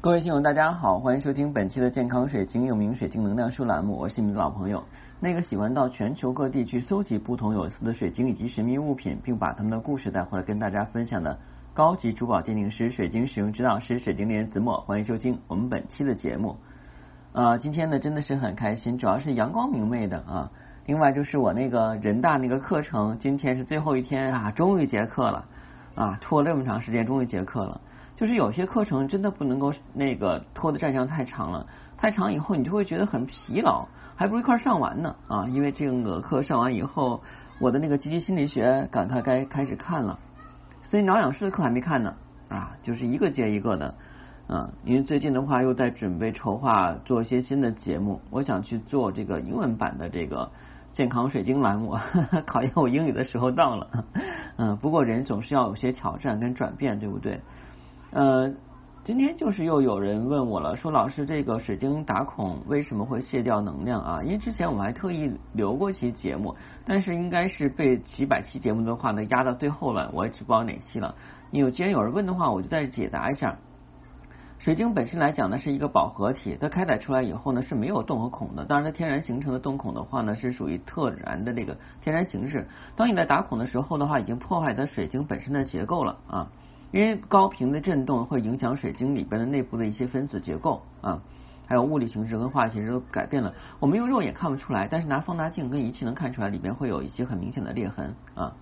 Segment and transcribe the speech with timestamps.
[0.00, 4.84] 各位听友，大家好，欢迎收听本期的健康水晶有名水晶能量书栏目，我是你们的老朋友，
[5.18, 11.36] 那个喜欢到全球各地去搜集不同有意思的水晶以及神秘物品，并把他们的故事带回来跟大家分享的
[11.74, 16.54] 高级珠宝鉴定师、水晶使用指导师、水晶猎人子墨，欢迎收听我们本期的节目。
[17.32, 20.52] 啊，今天呢真的是很开心，主要是阳光明媚的啊。
[20.86, 25.44] 另外就是我那个人大那个课程，今天是最后一天啊，终于结课了
[25.96, 27.80] 啊，拖了这么长时间，终于结课了。
[28.18, 33.86] 就是有些课程真的不能够那个拖的战象太长了，太长以后你就会觉得很疲劳，
[34.16, 35.46] 还不如一块上完呢啊！
[35.46, 37.22] 因为这个课上完以后，
[37.60, 40.18] 我的那个积极心理学赶快该开始看了，
[40.82, 42.16] 所以疗养师的课还没看呢
[42.48, 43.94] 啊，就是一个接一个的
[44.48, 44.70] 啊。
[44.82, 50.50] 因为最近的话又在准备筹划做一些新的节目，我想去做这个英文版的这个
[50.92, 51.96] 健康水晶栏目，
[52.46, 54.04] 考验我英语的时候到了。
[54.56, 57.40] 嗯，不过人总是要有些挑战跟转变，对不对？
[58.10, 58.50] 呃，
[59.04, 64.22] 今天就是又有人问我了，说老师这个水晶打孔为什么会卸掉能量啊？
[64.22, 71.14] 因为之前我还特意留过期节目，但是应该是被几百期节目的话呢压到最后了，我也不知道哪期了。
[71.50, 73.58] 有既然有人问的话，我就再解答一下。
[74.58, 82.66] 水晶本身来讲呢是一个饱和体，它开采出来以后呢是没有洞和孔的，当然它天然形成的洞孔的话呢是属于特然的这个天然形式。
[82.96, 86.48] 当你在打孔的时候的话，已经破坏它水晶本身的结构了啊。
[86.90, 91.20] 因为高频的振动会影响水晶里边的内部的一些分子结构啊，
[91.66, 93.52] 还有物理形式跟化学形式都改变了。
[93.78, 98.54] 我们用肉眼看不出来，但是拿放大镜跟仪器能看出来，里边会有一些很明显的裂痕啊。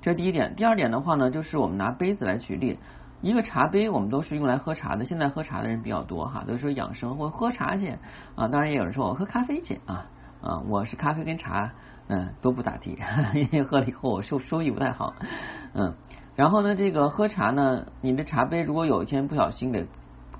[0.00, 0.54] 这是第一点。
[0.54, 2.78] 第二点的话呢，就是我们拿杯子来举例，
[3.20, 7.96] 一个茶杯我们都是用来喝茶的，现在喝茶的人比较多哈，都说养生或喝茶去
[8.36, 8.46] 啊。
[8.46, 10.06] 当然也有人说我喝咖啡去啊
[10.40, 11.72] 啊，我是咖啡跟茶
[12.06, 12.96] 嗯都不咋地，
[13.34, 15.14] 因为喝了以后我收收益不太好
[15.74, 15.94] 嗯。
[16.36, 19.86] 然后呢，这个喝茶呢，你的茶杯如果有一天不小心给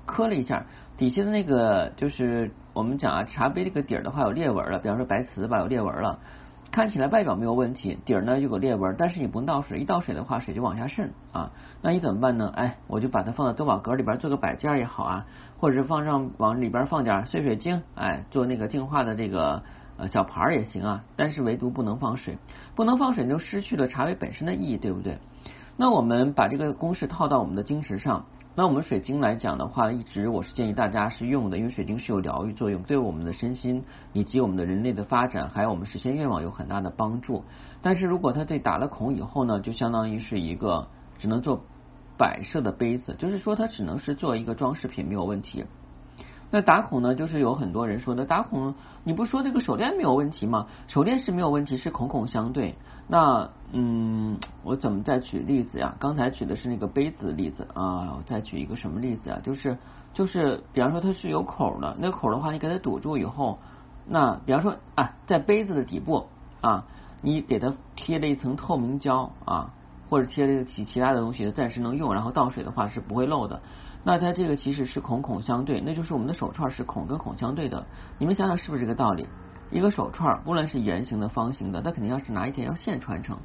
[0.05, 6.19] 磕了一下，底下的那个就是我们讲啊，茶杯这个底儿的话有裂纹了，比方说白瓷吧有裂纹了，
[6.71, 12.53] 看起来外表没有问题，底儿呢有个裂纹，但是你不倒水，一倒水的话水就往下渗啊，那你怎么办呢？
[12.55, 15.25] 哎，我就把它放在多宝格里边做个摆件也好啊，
[15.57, 19.63] 或者是放上往里边放点碎水晶，哎，做那个净化的这个
[19.97, 22.37] 呃小盘儿也行啊，但是唯独不能放水，
[22.75, 25.17] 不能放水就失去了茶杯本身的意义，对不对？
[25.79, 37.43] 那我们把这个公式套到我们的晶石上，那我们水晶来讲的话，一直我是建议大家是用的，因为水晶是有疗愈作用，对我们的身心以及我们的人类的发展，还有我们实现愿望有很大的帮助。
[37.83, 40.87] 但是如果它对打了孔以后呢，就相当于是一个
[41.19, 41.61] 只能做
[42.17, 45.65] 摆设的杯子，就是说它只能是做一个装饰品，没有问题。
[46.49, 48.73] 那打孔呢，就是有很多人说的打孔，
[49.03, 50.67] 你不说这个手链没有问题吗？
[50.87, 52.75] 手链是没有问题，是孔孔相对。
[53.07, 55.95] 那嗯，我怎么再举例子呀？
[55.99, 59.39] 刚才举的是那个杯子的例子啊，我再举一个什么例子啊？
[59.43, 59.77] 就是
[60.13, 63.59] 就是，比方说它是有口的，那口的话你给它堵住以后，
[64.05, 66.27] 那比方说啊，在杯子的底部
[66.61, 66.85] 啊，
[67.21, 69.73] 你给它贴了一层透明胶啊，
[70.09, 73.61] 或者贴了其其他的东西，暂时能用，然后倒水的话是不会漏的。
[74.03, 77.85] 那它这个其实是孔孔相对，那就是我们的手串是孔跟孔相对的。
[78.17, 79.27] 你们想想是不是这个道理？
[79.71, 83.37] 一个手串，无论是圆形的、方形的，它肯定要是拿一条线穿成，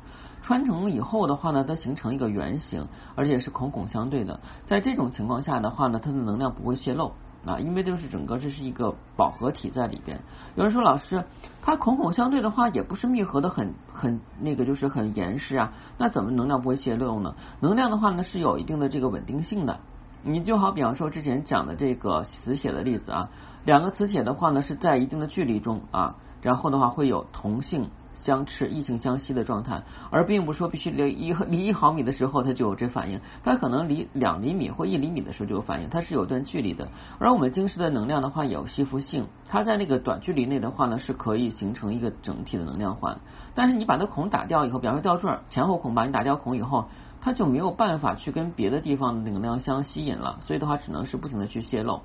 [0.43, 4.41] 穿成以后的话呢，它形成一个圆形，而且是孔孔相对的。
[4.65, 7.13] 在这种情况下的话呢，它的能量不会泄露
[7.45, 10.21] 啊，因为就是整个这是一个饱和体在里边。
[10.55, 11.25] 有人说老师，
[11.61, 17.35] 它孔孔相对的话，也不是密合的很很那个，就是很严实啊，那怎么能量不会泄露呢？
[17.61, 19.81] 能量的话呢，是有一定的这个稳定性的。
[20.25, 23.29] 你就好比方说之前讲的这个磁铁的例子啊。
[23.65, 36.89] 两个磁铁的话呢，是在一定的距离中啊，然后的话会有同性相斥、异性相吸的状态，而并不是说必须离一离一毫米的时候它就有这反应，它可能离两厘米或一厘米的时候就有反应，它是有段距离的。
[37.19, 43.21] 而我们晶石的能量的话有吸附性，它在那个短距离内的话呢是可以形成一个整体的能量环，
[43.55, 46.87] 但是你把那孔打掉以后，比方说吊坠前后孔把你打掉孔以后，
[47.21, 52.03] 它就没有办法去跟别的地方的能量相吸引了，所以的话只能是不停的去泄漏。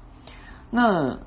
[0.72, 1.20] 那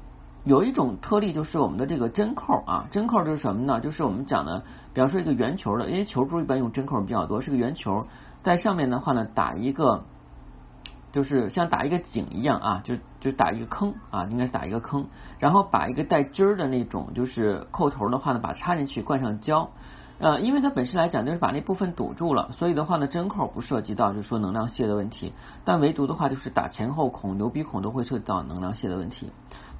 [0.44, 3.80] 有一种特例就是我们的这个针扣啊，针扣就是什么呢？
[3.80, 4.62] 就是我们讲的，
[4.94, 8.06] 比方说一个圆球的，因为球珠一般用针扣比较多，是个圆球，
[8.42, 10.04] 在上面的话呢打一个，
[11.12, 15.08] 就是像打一个井一样啊，就就打一个坑啊，应该是打一个坑，
[15.38, 19.68] 然后把一个带筋儿的那种就是扣头的话呢，把它插进去，灌上胶，
[20.18, 25.34] 呃，因为它本身来讲就是把那部分堵住了，所以的话呢，针扣不涉及到就是说能量泄的问题，
[25.66, 29.30] 但唯独的话就是打前后孔、牛鼻孔都会涉及到能量泄的问题。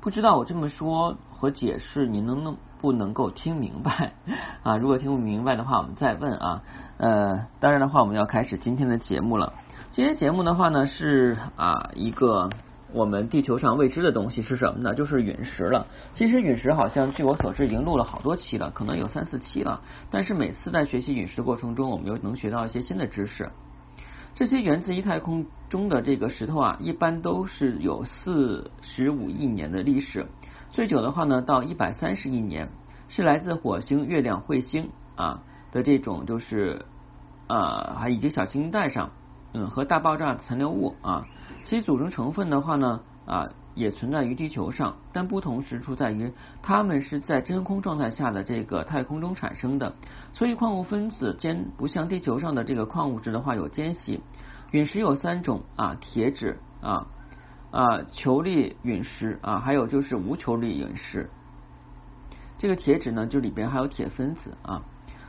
[0.01, 4.15] 不知道我这么说和解释，你能能不能够听明白
[4.63, 4.79] 啊？
[4.79, 6.63] 如果听不明白的话，我们再问啊。
[6.97, 9.53] 呃，当然的话，我们要开始今天的节目了。
[9.91, 12.49] 今天节目的话呢，是啊一个
[12.95, 14.95] 我们地球上未知的东西是什么呢？
[14.95, 15.87] 就是陨石了。
[16.15, 19.83] 其实陨石好像据我所知已经录了好多期了，可能有三四期了。
[20.11, 23.51] 但是每次在学习陨石的过程中，我们又能学到一些新的知识。
[24.35, 30.27] 这些源自于太空中的这个石头啊，一般都是有四十五亿年的历史，
[30.71, 32.71] 最久的话呢到一百三十亿年，
[33.09, 35.43] 是来自火星、月亮、彗星啊
[35.73, 36.87] 的这种就是
[37.47, 39.11] 啊，还以及小星带上。
[39.53, 41.27] 嗯，和大爆炸残留物啊，
[41.65, 43.51] 其组成成分的话呢啊，
[43.81, 46.33] 也存在于地球上，但不同之处在于，
[46.63, 49.95] 它们是在真空状态下的这个太空中产生的，
[50.33, 54.21] 所以矿物分子间不像地球上的这个矿物质的话有间隙。
[54.71, 57.09] 陨石有三种啊，铁质啊
[57.71, 61.31] 啊球粒陨石啊，还有就是无球粒陨石。
[62.59, 64.83] 这个铁质呢，就里边还有铁分子啊。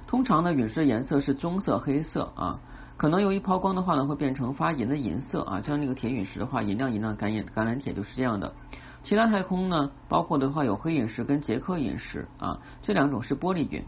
[0.05, 2.59] 通常呢，陨石的颜色是棕色、黑色啊。
[3.01, 8.53] 可能由于抛光的话呢，会变成发银的银色啊，像那个铁陨石的话，银亮银亮橄榄橄榄铁就是这样的。
[9.01, 13.83] 其他太空呢，包括的话有黑陨石跟捷克陨石啊，这两种是玻璃陨。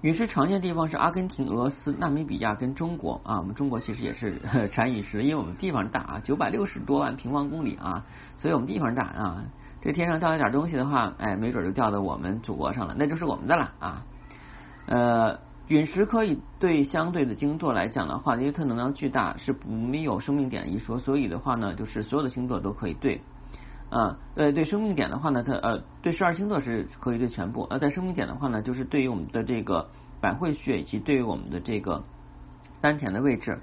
[0.00, 4.40] 陨石常见地方是阿根廷、俄罗斯、纳米比亚跟中国啊，我们中国其实也是
[4.72, 8.06] 产陨石，因为我们地方大啊，九百六十多万平方公里啊，
[8.38, 9.44] 所以我们地方大啊，
[9.82, 14.06] 这天上掉一点东西的话，哎，没准就掉到我们祖国上了，那就是我们的了啊，
[14.86, 15.38] 呃。
[15.68, 23.22] 陨石可以对相对的星座来讲的话，因为它能量巨大，是没有生命点一说，所以的话呢，就是所有的星座都可以对
[23.88, 24.18] 啊。
[24.34, 27.62] 呃，对生命点的话呢，它呃对十二星座是可以对全部。
[27.70, 29.88] 呃，在生命点的话呢，就是对于我们的这个
[30.20, 32.04] 百会穴以及对于我们的这个
[32.82, 33.58] 丹田的位置，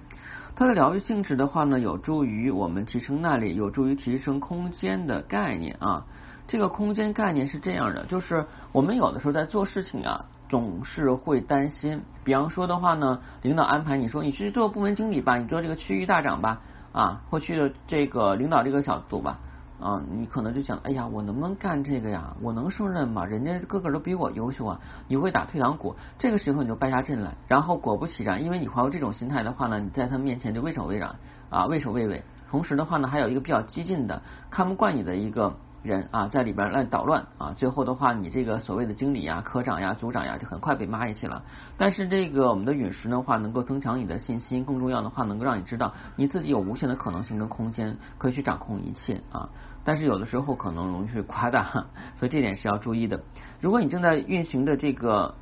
[0.56, 6.08] 它的疗愈性质的话呢，有助于我们提升耐力，有助于提升空间的概念啊。
[6.48, 10.26] 这个空间概念是这样的，就是我们有的时候在做事情啊。
[10.52, 16.60] 总是会担心，比方说的话呢，领导安排你说你去做部门经理吧，你做这个区域大长吧，
[16.92, 19.40] 啊，或去的这个领导这个小组吧，
[19.80, 22.36] 啊，你可能就想，哎呀，我能不能干这个呀？
[22.42, 23.26] 我能胜任吗？
[23.26, 24.82] 人家个个都比我优秀啊！
[25.08, 31.16] 你会打退堂鼓，这个时候你就败下阵来，然后果不其然，因为你怀有这种心态的话呢，你在他面前就畏首畏然
[31.50, 32.22] 啊，畏首畏尾。
[32.50, 35.56] 同时的话呢，还有一个比较激进的，看不惯你的一个。
[35.84, 41.44] 人啊，在里边乱捣乱啊，最后的话，你这个所谓的经理呀、科长呀、组长呀，就很快被骂下去了。
[41.76, 49.50] 但是这个我们的陨石的话，能够增强你的信心，更重要的话，能够让你知道你自己有无限的可能性跟空间，可以去掌控一切啊。
[49.84, 51.88] 但是有的时候可能容易去夸大，
[52.20, 53.24] 所以这点是要注意的。
[53.60, 55.34] 如果你正在运行的这个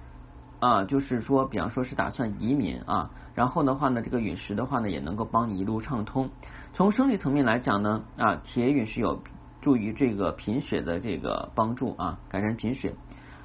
[0.62, 6.30] 啊，就是说，比方说是打算移民啊，然后的话呢，这个陨石的话呢，也能够帮你一路畅通。
[6.71, 9.21] 从生理层面来讲呢，啊，铁陨石有。
[9.61, 12.94] 助于这个贫血的这个帮助啊，改善贫血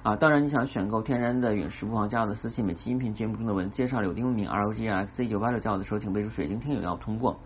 [0.02, 0.16] 啊。
[0.16, 2.64] 当然，你想选购天然的陨石，不妨加我的私信。
[2.64, 7.38] 每期音频节目中的文字介绍柳丁名 R O G X 一九八六加我的时候，请备注水晶听友要通过。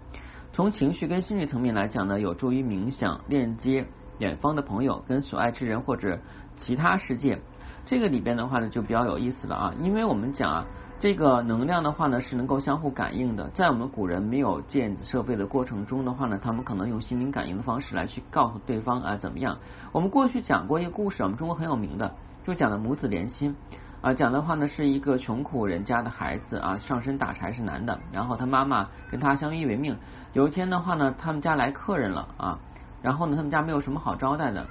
[0.52, 3.86] 从情绪跟心理层面来讲呢，有助于冥想，链接
[4.18, 6.18] 远方的朋友跟所爱之人或者
[6.56, 7.40] 其他世界。
[7.86, 10.66] 这个里边的话呢，就比较有意思了啊，因为我们讲啊。
[11.00, 13.48] 这个能量的话呢，是能够相互感应的。
[13.50, 19.58] 在我们古人没有电子设备的过程中的话呢，他们可能用心灵感应的方式来去告诉对方啊怎么样。
[19.92, 23.54] 我们过去讲过一个故事，我们中国很有名的，就讲的母子连心
[24.00, 24.12] 啊。
[24.12, 29.96] 讲的话呢，是一个穷苦人家的孩子啊，上山打柴是男的，然后他妈妈跟他相依为命。
[30.32, 32.58] 有一天的话呢，他们家来客人了啊，
[33.02, 34.66] 然后呢，他们家没有什么好招待的，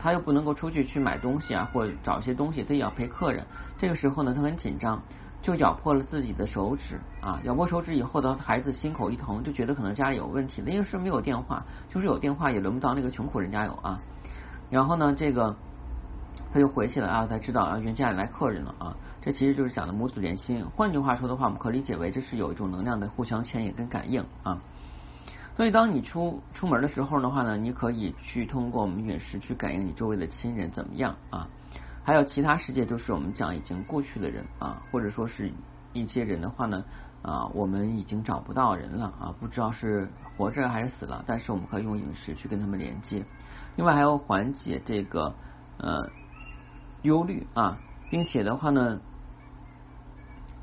[0.00, 3.46] 他又不能够出去去买东西啊，或者找一些东西，他也要陪客人。
[3.78, 5.00] 这个时候呢，他很紧张。
[5.42, 7.40] 就咬破了自己的手指啊！
[7.44, 10.62] 咬破手指以后的孩子心口一疼，就觉得可能家里有问题。
[10.62, 14.00] 那个时候没有电话，就是有电话也轮不到那个穷苦人家有啊。
[14.68, 15.56] 然后呢，这个
[16.52, 18.96] 他就回去了啊，才知道啊，原家里来客人了啊。
[19.22, 20.64] 这其实就是讲的母子连心。
[20.76, 24.58] 换句话说的话，我们可理解为这是有一种能量的互相牵引跟感应啊。
[25.56, 31.48] 所以当你出出门的时候的话呢，你可以去通过我们陨石去感应你周围的亲人怎么样啊。
[32.02, 35.52] 还有其他世界，就是我们讲已经过去的人啊，或者说是
[35.92, 36.84] 一些人的话呢
[37.22, 43.24] 啊，我们已经找不到人了啊，不知道是活着还是死了，但是我们可以用饮食去跟他们连接。
[43.76, 45.34] 另外还要缓解这个
[45.78, 46.10] 呃
[47.02, 47.78] 忧虑啊，
[48.10, 49.00] 并且的话呢。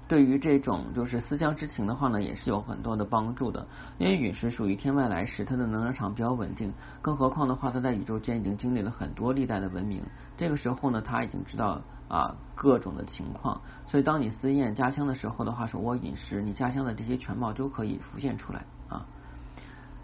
[0.07, 3.67] 对于这种就是思乡之情的话呢，也是有很多的帮助的。
[3.97, 10.01] 因为陨石属于天外来石，它的能量场比较稳定，更何况的话，它在宇宙间已经经历了很多历代的文明。
[10.37, 19.05] 这个时候呢，他已经知道啊各种的情况，所以当你思念家乡的时候的话，手握陨石，你家乡的这些全貌都可以浮现出来啊。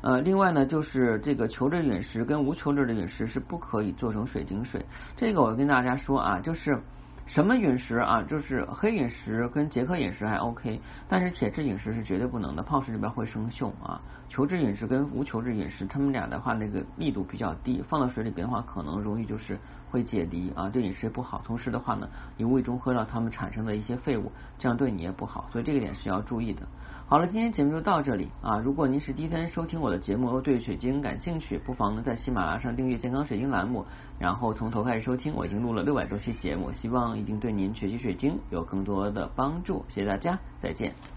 [0.01, 4.85] 呃，另外呢，就是这个球质陨石跟无球质的陨石是不可以做成水晶水。
[5.15, 6.83] 这个我跟大家说啊，就是。
[7.25, 8.21] 什么陨石啊？
[8.23, 13.99] 就是黑陨石跟杰克陨石还 OK，但是铁质陨石是绝对不能的，泡水里边会生锈啊。
[14.29, 19.57] 球质陨石跟无球质陨石，它们俩的话那个密度比较低，放到水里边的话，可能容易就是
[19.93, 21.43] 会解离啊，对饮食不好。
[21.45, 26.63] 同时的话呢，你无意中喝到它们产生的一些废物，这样对你也不好，所以这个点是要注意的。
[27.05, 28.57] 好了，今天节目就到这里啊！
[28.57, 33.85] 如果您是第一天收听我的节目，对水晶感兴趣，不妨呢在喜马拉雅上订阅健康水晶栏目，
[34.17, 35.35] 然后从头开始收听。
[35.35, 39.85] 我已经录了六百多期节目，希望一定对您学习水晶有更多的帮助。
[39.89, 41.12] 谢谢大家，再见。